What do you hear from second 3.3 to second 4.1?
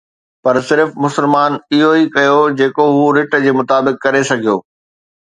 جي مطابق